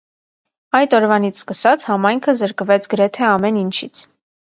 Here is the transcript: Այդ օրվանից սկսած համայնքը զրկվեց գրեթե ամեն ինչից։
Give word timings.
Այդ 0.77 0.95
օրվանից 0.99 1.41
սկսած 1.41 1.85
համայնքը 1.89 2.35
զրկվեց 2.39 2.89
գրեթե 2.95 3.29
ամեն 3.35 3.61
ինչից։ 3.65 4.03